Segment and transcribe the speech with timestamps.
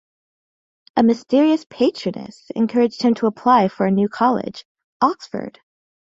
[0.97, 4.65] A mysterious patroness encouraged him to apply for New College,
[4.99, 5.59] Oxford.